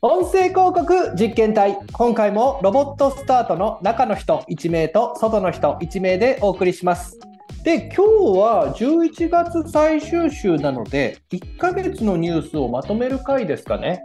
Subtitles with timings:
[0.00, 7.18] 音声広告実験隊今回もロボットスタートの中の人1名と外の人1名でお送りします
[7.64, 14.00] で今日は11月最終週なので1ヶ月のニュースをまとめる回ですかね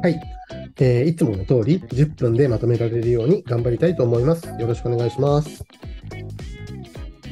[0.00, 0.20] はい、
[0.78, 4.48] えーいつもの通り10分でまとめられるように頑張りたいと思います。
[4.48, 5.64] よろしくお願いします。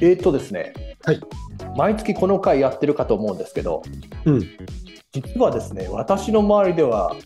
[0.00, 0.72] えー、っとですね
[1.04, 1.20] はい。
[1.76, 3.82] 毎月この回やってるかと思うんですけど
[4.24, 4.40] うん。
[5.12, 7.16] 実はですね私の周りでは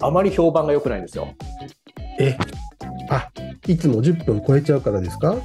[0.00, 1.28] あまり評判が良くないんですよ
[2.18, 2.36] え、
[3.10, 3.30] あ、
[3.66, 5.36] いつも10分超えちゃうからですか？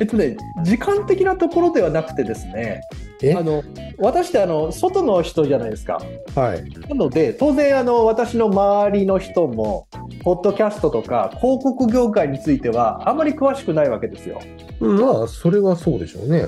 [0.00, 2.80] えっとね時間的なところではなくてですね
[3.22, 3.34] え？
[3.34, 3.62] あの
[3.98, 6.00] 私ってあの外の人じゃないですか
[6.34, 6.64] はい。
[6.88, 9.88] なので当然あの私の周りの人も
[10.22, 14.40] ポッドキャストとか広告業界についてはあまり詳しくないわけですよ。
[14.80, 16.46] うんまあ、それはそうでしょうね。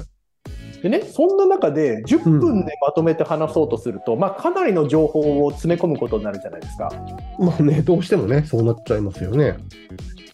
[0.83, 6.91] でねそんな中で10分でまとめて話そうとすると、まあ、かなりの情報を詰め込むことになるじゃないですか。
[7.39, 9.57] まあね、どうしてもね、そうなっちゃいますよね。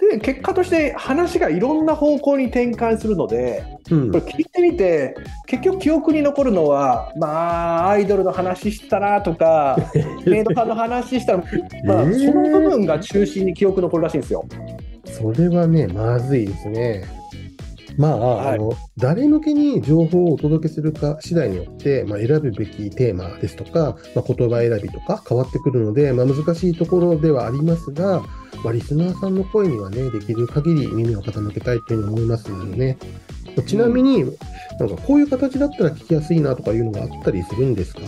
[0.00, 4.24] で結果として話がいろんな方向に転換するのでうんこれ。
[4.24, 9.76] 聞いてみて結局記憶に残るのはまあアイドルの話したなとか
[10.24, 11.38] メイドさんの話したら、
[11.84, 14.44] まあ、えーその部分が中心に記憶残るらしいんですよ。
[15.04, 17.17] それはね、まずいですね。
[17.98, 18.54] まあ、はい。
[18.54, 28.22] あの誰向けに情報をお届けするか次第によって、まあ、選ぶべきテーマですとか、まあ、言葉選びとか変わってくるので、まあ、難しいところではありますが、
[28.64, 32.96] まあ、リスナーさんの声にはね、できる限り耳を傾けたいというふうに思いますね。
[33.66, 34.24] ちなみに、
[34.78, 38.00] なんかこういう形だったら聞きやすいなとかいうのがあったりするんですか？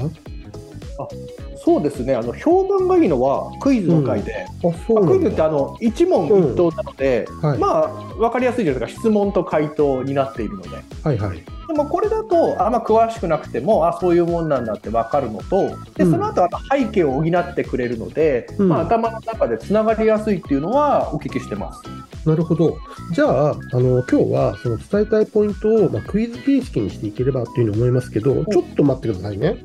[1.56, 4.48] そうですねあの評判がいいのはクイズの回で、あ、
[4.86, 5.20] そうまあクイ。
[5.20, 10.68] ズってあの一問一答なので、はいまあ分かりやすいじゃないですか質問と回答になっているので
[11.02, 11.42] はいはい。
[11.68, 21.82] でもこれだとあんま詳しくなくてもあそういうもんなんだって分かるのとでうんその後あの背景を補ってくれるので、うんまあ、頭の中でつながりやすいっていうのはお聞きしてます。
[22.26, 22.76] なるほど。
[23.12, 29.56] じゃあ、あの今日はその伝えたいポイントを、まあ、クイズ形式にしていければというふうに思いますけど、ちょっと待ってくださいね。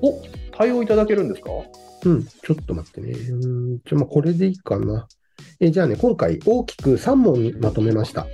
[0.00, 0.18] お
[0.60, 1.50] 対応いただけるんですか？
[2.04, 3.12] うん、ちょっと待ってね。
[3.12, 5.08] うーんじゃあ、まあこれでいいかな。
[5.58, 8.26] えじゃあね、今回大きく3問にまとめました。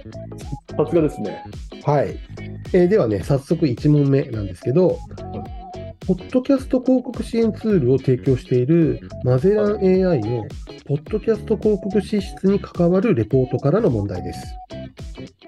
[0.77, 1.45] さすがですね。
[1.85, 2.19] はい。
[2.73, 4.99] えーではね、早速1問目なんですけど、
[6.07, 10.47] ポッドキャスト広告支援ツールを提供しているマゼラン AI の
[10.87, 14.41] ポッドキャスト広告支出に関わるレポートからの問題です。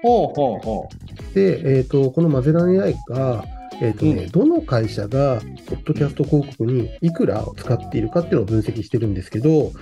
[0.02, 0.88] ほうほうほ
[1.34, 3.44] で、えー、とこのマゼラン AI が、
[3.80, 4.30] えーとねうん。
[4.30, 9.72] どの会社がポッドキャスト広告にいくらを使っているかっていうのを分析してるんですけど、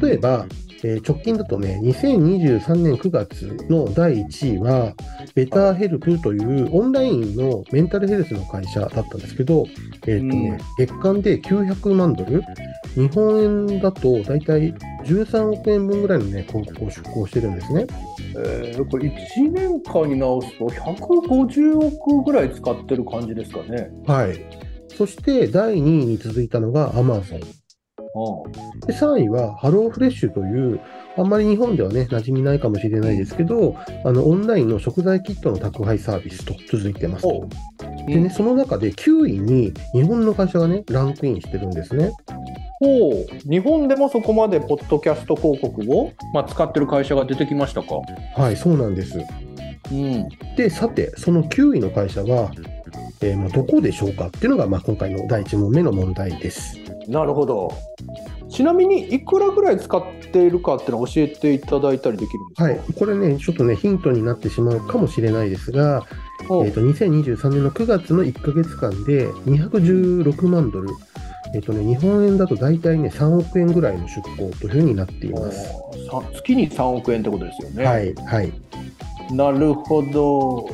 [0.00, 0.46] 例えば、
[0.82, 4.92] えー直近だとね、2023年9月の第1位は、
[5.34, 9.66] ベターヘルプというオンラインのメンタルヘルスの会社だったんですけど、
[10.06, 12.42] えーとね月間で900万ドル、
[12.94, 14.74] 日本円だと大体
[15.06, 17.86] 13億円分ぐらいの、ね、広告を出稿してるんですね。
[18.36, 23.90] えーこれ1年間に直すと150億ぐらい使ってる感じですかね。
[24.06, 24.66] はい。
[24.96, 27.40] そして第2位に続いたのが Amazon。
[28.86, 30.80] で3位はハローフレッシュという、
[31.18, 37.26] あんまり日本ではね、馴染みないかもしれないですけど、あのオンラインの食材キットの宅配サービスと続いてます。
[38.06, 42.12] でね、その中で9位に日本の会社がね、ランクインしてるんですね。
[42.80, 47.94] ほう日本でもそこまでポッドキャスト広告を、まあ、使ってる会社が出てきましたか？
[48.36, 49.18] はい、そうなんです。
[49.90, 52.50] うん、で、さて、その9位の会社は、
[53.20, 56.76] えーまあどこでしょうかっていうのが、まあ、今回の第1問目の問題です。
[57.08, 57.72] なるほど。
[58.50, 62.64] ちなみにいくらぐらい使っているかっていうのを教えていただいたりできるんですか？
[62.64, 66.04] はい、これね、ちょっとね、ヒントになってしまうかもしれないですが、
[66.42, 70.88] えー、と2023年の9月の1ヶ月間で216万ドル、
[71.54, 75.68] えーとね、日本円だと大体ね3億円ぐらいの出向というふうになっています。
[76.10, 77.84] さ月に3億円ってことですよね。
[77.84, 78.52] はい、はい、
[79.32, 80.68] なるほど。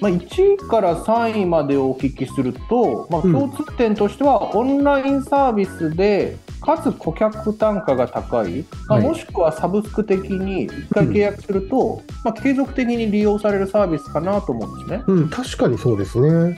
[0.00, 15.04] まあ、1位から3位までお聞きすると、まあ、うん共通点としては、オンラインサービスで、かつ顧客単価が高い、まあ、はいもしくはサブスク的に1回契約すると、まあ、継続的に利用されるサービスかなと思うんですね。
[15.06, 16.56] うん、確かにそうですね。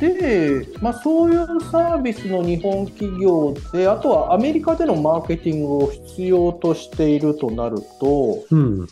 [0.00, 8.86] で、まあ、そういうサービスの日本企業で、あとはアメリカでのマーケティングを必要としているとなると、うん、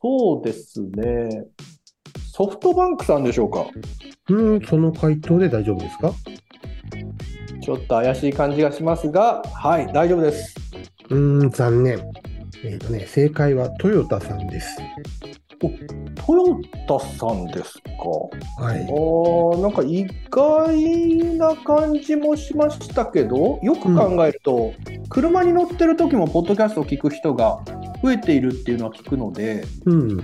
[0.00, 1.46] そうですね。
[2.32, 3.66] ソフトバンクさんでしょうか？
[4.28, 6.12] うん、その回答で大丈夫ですか？
[7.62, 10.54] ちょっと怪しい感じがしますが、はい、大丈夫です。
[11.10, 11.98] うーん、残念。
[12.64, 14.78] えっ、とね、正解はトヨタさんです。
[16.26, 18.62] トヨタさんですか？
[18.62, 18.82] はい。
[18.82, 24.72] ああ、なんか意外な感じもしましたけど、よく考えると、
[25.08, 27.60] 車に乗ってる時もポッドキャストを聞く人が
[28.02, 30.16] 増えているっていうのは聞くので、うん。
[30.16, 30.22] ま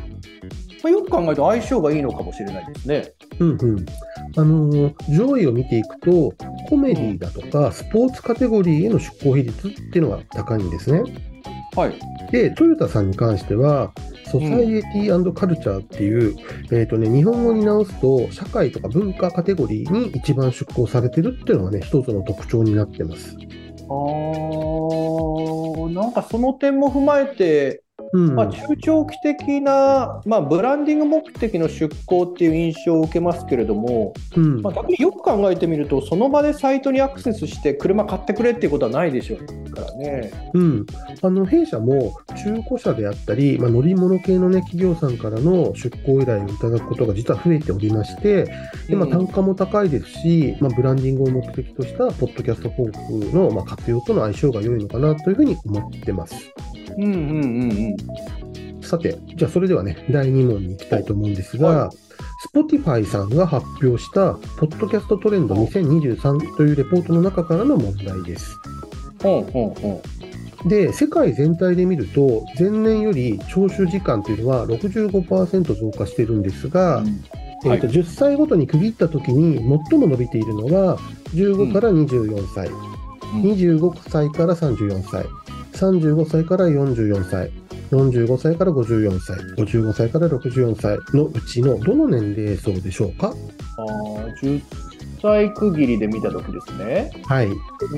[0.86, 3.12] あ、よく考えると相性がいいのかもしれないですね。
[3.38, 3.86] うんうん。
[4.36, 6.32] あのー上位を見ていくと、
[6.70, 11.02] コメディだとか、スポーツカテゴリーへの出向比率っていうのが高いんですね。
[11.76, 11.94] はい。
[12.32, 13.92] で、トヨタさんに関しては、
[14.30, 16.36] ソサイエティカルチャーっていう、
[16.70, 23.36] えっ、とね、日本語に直すと、社会とか文化カテゴリーに一番出向されてるっていうのがね、一つの特徴になってます。
[23.88, 27.82] あー、なんかその点も踏まえて、
[28.12, 28.34] うん。
[28.34, 40.32] まあ、中長期的な、まあ、ブランディング目的の出向っていう印象を受けますけれども、うんまあ、逆によく考えてみると、その場でサイトにアクセスして車買ってくれっていうことはないでしょうからね。
[40.54, 40.86] うん、
[41.22, 48.44] あの弊社も中古車であったり、まあ、乗り物系の、ね、企業さんからの出向依頼をいただくことが実は増えておりまして、
[48.88, 56.52] でまあ、うん単価も高いですし、まあ、ブランディングを目的としたポッドキャスト広告の、まあ、活用との相性が良いのかなというふうに思ってます。
[57.04, 57.96] うんうんうん
[58.82, 61.90] さて、じゃあそれではね、第2問に行きたいと思うんですが、は
[62.52, 68.56] Spotify さんが発表した、ポッドキャストトレンド2023というレポートの中からの問題です。
[69.24, 69.30] うん。
[69.30, 69.72] うんうん
[70.64, 70.66] う。
[70.66, 70.68] ん。
[70.68, 77.04] で、世界全体で見ると、前年より聴取時間というのは65%増加しているんですが、
[77.66, 79.56] えーと10歳ごとに区切ったときに
[79.90, 80.98] 最も伸びているのは、
[81.34, 82.68] 15から24歳、
[83.42, 85.26] 25歳から34歳、
[85.72, 87.50] 35歳から44歳、
[87.90, 93.34] 45歳から54歳、55歳から64歳のうちのどの年齢層でしょうか？
[93.78, 94.62] あー10
[95.22, 97.12] 歳区切りで見たときですね。
[97.26, 97.48] はい。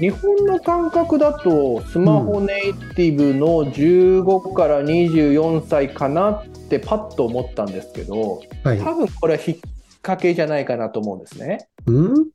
[0.00, 8.78] 日本の感覚だと、スマホネイティブの15から24歳かなってパッと思ったんですけど、はい。
[8.78, 9.56] 多分これは引っ
[10.02, 11.68] 掛けじゃないかなと思うんですね。
[11.86, 12.26] うん？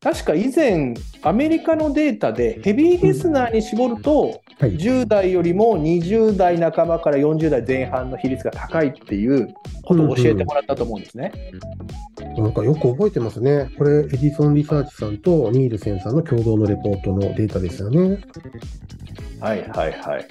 [0.00, 4.76] 確か以前、アメリカのデータでヘビーリスナーに絞ると、はい。
[4.76, 9.54] 10代よりも20代半ばから40代前半の比率が高いっていう
[9.84, 11.32] ことを教えてもらったと思うんですね。
[12.36, 13.70] なんかよく覚えてますね。
[13.78, 18.18] これ、 Edison Research さんと Nielsen さんの共同のレポートのデータですよね。
[19.40, 20.26] はいはいはい。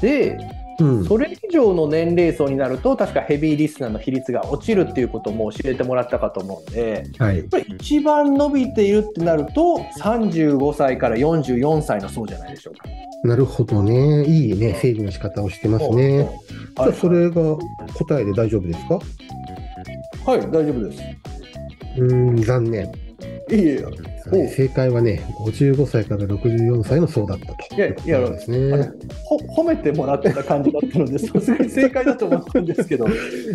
[0.00, 0.38] で、
[0.78, 1.04] うん。
[1.04, 7.46] それ以上の年齢層になると、確かヘビーリスナーの比率が落ちるっていうことも教えてもらったかと思うんで、はいやっ。
[7.46, 12.88] ぱり一番伸びているってなると、35歳から44歳の層じゃないでしょうか。
[13.24, 14.24] なるほどね。
[14.24, 16.28] いいね、整理の仕方をしてますね。
[16.76, 17.56] じゃあ、それが
[17.94, 18.98] 答えで大丈夫ですか？
[20.24, 21.02] はい、大丈夫です。
[21.98, 22.92] うーん、残念。
[23.50, 23.84] いえいえ、
[24.32, 28.90] おう正解はね、55歳から64歳の層だったといやいうことなんですね。
[29.24, 33.06] ほ褒めてもらってた感じだったので、 さすがに正解だと思ったんですけど。
[33.06, 33.10] い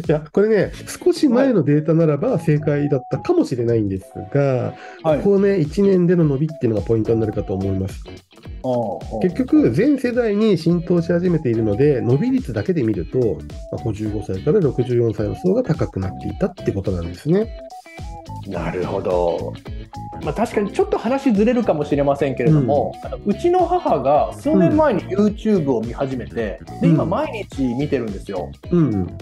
[0.08, 0.72] や、これね、
[1.04, 4.74] 少し前のデータならば正解だったかもしれないんですが、
[5.04, 5.20] はい。
[5.20, 8.04] ここね、1年での伸びっていうのがポイントになるかと思います。
[9.22, 13.20] 結局、全世代に浸透し始めているので、伸び率だけで見ると、
[13.72, 17.48] まあ、55歳から64歳の層が高くなっていたってことなんですね。
[18.50, 19.54] なるほど。
[20.24, 28.52] まあ、確かにちょっと話ずれるかもしれませんけれども、うあのうちの母が数年前に YouTube を見始めて、で今、うん毎日見てるんですよ。
[28.72, 29.18] うん。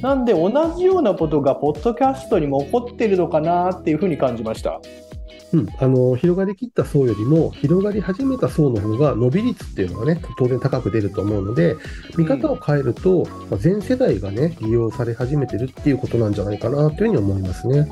[0.00, 4.80] なんで、同じようなことがポッドキャストにも起こっているのかなっていうふうに感じました。
[5.52, 11.74] うん、あの広がりきった層よりも広がり始めた層の方が伸び率っていうのはね当然高く出ると思うので
[12.18, 17.88] 見方を変えると、まあ全世代がね利用され始めてるっていうことなんじゃないかなというふうに思いますね。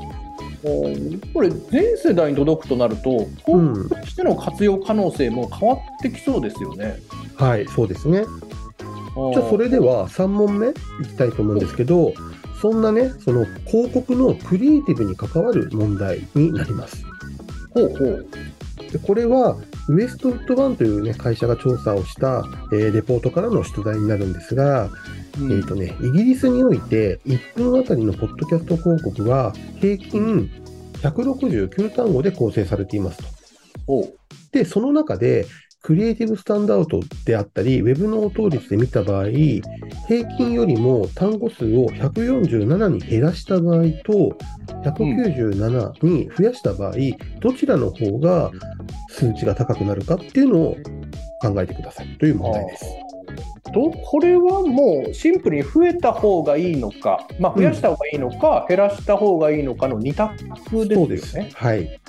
[0.67, 6.97] うんこれ、全世代に届くとなると、うん広告としての活用可能性も変わってきそうですよね。
[7.35, 8.25] はいそうですね。
[9.33, 10.73] じゃあそれでは3問目い
[11.07, 12.13] きたいと思うんですけど
[12.61, 17.03] そんなねその広告のクリエイティブに関わる問題になります。
[17.73, 18.27] ほうほう。
[18.91, 19.57] でこれは
[19.89, 22.43] ウエストウッドワンという、ね、会社が調査をした、
[22.73, 24.89] えーレポートからの出題になるんですが、
[25.39, 30.49] うんえーとね、イギリスにおいて1分あたりのポッドキャスト広告は平均
[31.01, 33.19] 169単語で構成されています
[33.85, 34.13] と。
[34.51, 35.45] で、その中で
[35.81, 39.25] クリエイティブスタンダードであったり、ウェブの応答率で見た場合、
[40.07, 44.37] 平均よりも単語数を147に減らした場合と、
[44.83, 46.93] 197に増やした場合、
[47.39, 48.51] どちらの方が
[49.09, 50.77] 数値が高くなるかっていうのを
[51.41, 52.85] 考えてくださいという問題です。
[53.71, 61.51] とこれはもうシンプルに増えた方がいいのか、まあ、増やした方がいいのか、減らした方がいいのかの2択ですよね。。
[61.53, 61.99] はい。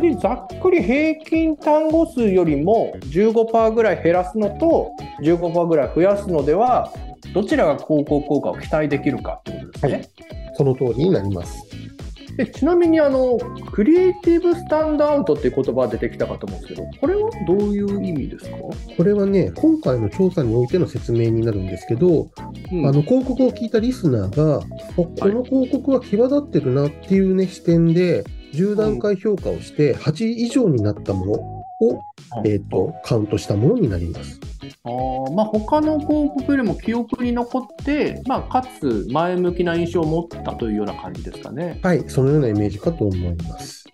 [0.00, 6.92] でざっくり平均単語数よりも15%ぐらい減らすのと15%ぐらい増やすのでは
[7.34, 9.92] どちらが広告効果を期待できるかってことですね。
[9.92, 11.67] はいその通りになります。
[12.38, 13.36] でちなみにあの、
[13.72, 18.56] クリエイティブスタンドアウトっていう言葉が出てきたかと思うんですけど、これはどういう意味ですか、
[18.96, 22.30] これはね、今回の調査においての説明になるんですけど、
[22.70, 22.86] うん。
[22.86, 24.60] あの広告を聞いたリスナーが、あ
[24.94, 28.22] この広告は際立ってるなっていう、ね、視点で、
[28.54, 32.02] 10段階評価をして、8以上になったものを、
[32.44, 34.38] えー、とカウントしたものになります。
[34.84, 41.80] あーまあ、他の広告よりも記憶に残って、まあ、かつ前向きな印象を持ったというような感じですかね。
[41.82, 43.84] はい、そのようなイメージかと思います。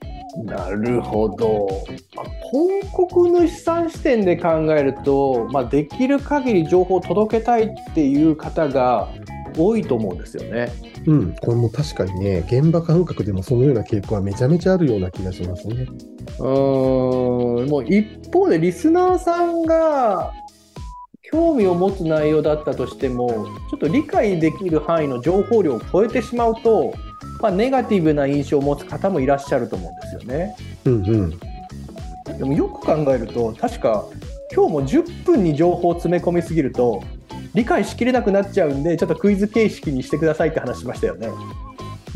[0.45, 1.69] なるほど。
[2.17, 9.09] まあ広告の資産視点で考えると、まあ、できる限り情報を届けたいっていう方が
[9.57, 10.73] 多いと思うんですよね。
[11.07, 15.87] うん、これも確かにね、現場感覚でもそのような傾向はめちゃめちゃあるような気がしますね。
[16.39, 20.33] うーんもう一方でリスナーさんが
[21.35, 26.95] 興味を持つ内容だったとしてもちょっと理解できる範囲の情報量を超えてしまうと、
[27.41, 30.57] まあ、ネガティブな印象を持つ方もいらっしゃると思うんですよね。
[30.85, 31.31] うんうん。
[32.39, 34.05] でもよく考えると確か
[34.55, 37.03] 今日も10分に情報を詰め込みすぎると
[37.53, 41.31] 理解しきれなくなっちゃうんでちょっとクイズ形式にしてくださいって話しましたよね。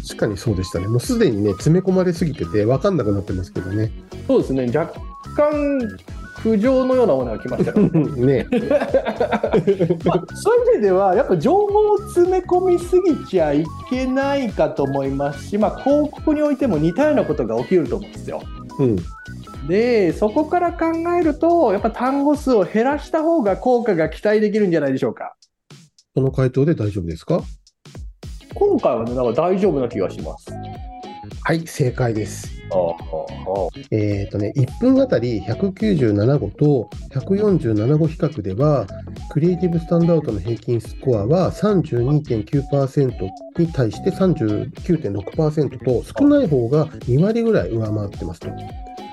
[0.07, 0.87] 確かにそうでしたね。
[0.87, 3.93] もうすでにね、詰め込まれすぎてて、分かんなくなってますけどね。
[4.27, 4.95] そうですね若
[5.37, 5.99] 干
[6.43, 8.01] 苦情のようなものが来ましたから ね。
[8.27, 8.47] ね。
[10.05, 18.43] まあ、そういう意味ではやっぱ情報を詰め込みすぎちゃいけないかと思いますし、まあ、広告においても似たようなことが起きると思うんですよ。
[18.79, 18.97] うん。
[19.69, 20.87] でそこから考
[21.21, 25.35] えるとやっぱ単語数を減らした方が効果が期待できるんじゃないでしょうか。
[26.15, 27.43] この回答で大丈夫ですか？
[28.55, 30.47] 今回はねなんか大丈夫な気がします。
[31.45, 32.58] はい、正解です。
[33.91, 38.87] えっ、とね、1分あたり197語と147語比較では、
[39.31, 48.49] クリエイティブスタンダードの平均スコアは32.9%に対して39.6%と、少ない方が2割ぐらい上回ってますと。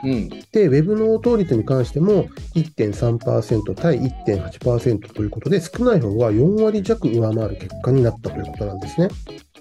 [0.03, 9.07] うん、で、ウェブの応答率に関しても1.3%対1.8%ということで、少ない方は4割弱上回る結果になったということなんですね。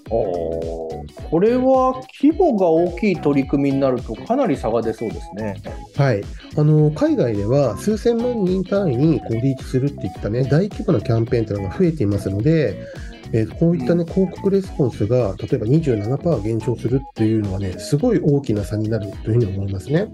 [0.09, 5.61] これは規模が大きい取り組みになるとかなり差が出そうですね。
[5.95, 6.23] はい、
[6.57, 12.77] あの海外では数千万人単位にこうリーチするっていったね大規模なキャンペーンというのが増えていますので、
[13.31, 20.07] えーこういった、ね、広告レスポンスが例えば27%減少するっていうのはねすごい大きな差になるというふうに思いますね。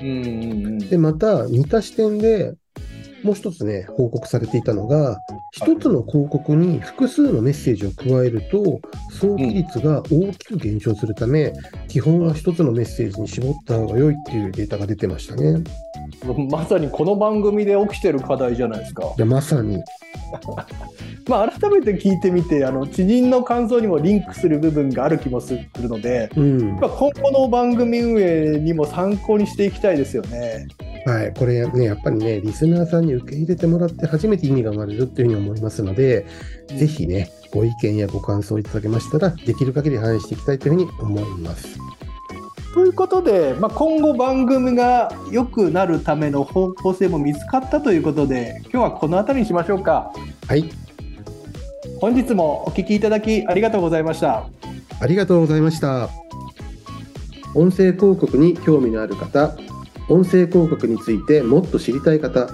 [0.00, 2.54] うんうんうんでまた似た視点で
[3.22, 5.22] もう一つね報告されていたのが
[5.52, 11.52] 一つの広告に複数のメッセージを加えると早期率が大きく減少するため、
[11.88, 15.62] 基本は一つのメッセージに絞った方が良いっていうデータが出てましたね。
[16.50, 19.04] まさにこの番組で起きてる課題じゃないですか。
[19.16, 19.82] いやまさに
[21.28, 30.66] まあ、改めて聞いてみてあの知人の感想にもリンクする部分がある気もするので、うんまあ、今後の番組運営にも参考にしていきたいですよね。
[31.06, 36.26] はい、これね、やっぱりね、リスナーさんに受け入れてもらって初めて意味が生まれるっていうふうに思いますので、
[36.68, 41.78] ぜひね、ご意見やご感想いただけましたら、できる限り反映していきたいというふうに思います。
[42.74, 50.12] ということで、まあ、今後番組が良くなるための方向性も見つかったということで今日はこの辺りにしましょうか。
[50.46, 50.70] はい、
[52.00, 54.46] 本日もお聞きいただきありがとうございました。
[55.00, 56.10] ありがとうございました。
[57.56, 59.56] 音声広告に興味のある方、
[60.10, 62.50] 音声広告についてもっと知りたい方、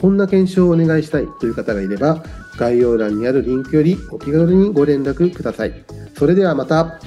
[0.00, 2.22] こんな検証をお願いしたいという方がいれば、
[2.56, 5.84] 概要欄にあるリンクよりお気軽にご連絡ください。
[6.16, 7.00] それではまた。